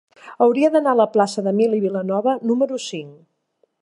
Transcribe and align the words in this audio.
Hauria 0.43 0.71
d'anar 0.75 0.93
a 0.95 0.99
la 1.01 1.07
plaça 1.17 1.43
d'Emili 1.49 1.81
Vilanova 1.83 2.37
número 2.53 2.81
cinc. 2.87 3.13